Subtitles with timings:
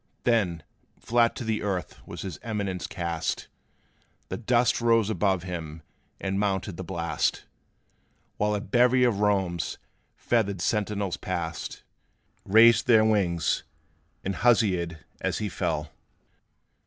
[0.23, 0.63] Then,
[0.99, 3.47] flat to the earth was his Eminence cast!
[4.29, 5.83] The dust rose above him,
[6.19, 7.43] and mounted the blast,
[8.37, 9.77] While a bevy of Rome's
[10.15, 11.83] feathered sentinels passed,
[12.45, 13.61] Raised their wings,
[14.23, 15.91] and huzzaed as he fell!